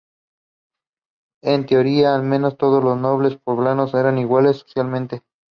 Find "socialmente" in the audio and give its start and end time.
4.57-5.21